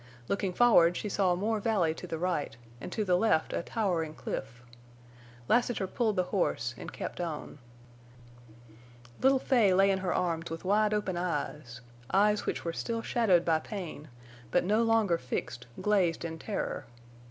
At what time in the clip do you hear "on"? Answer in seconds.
7.21-7.59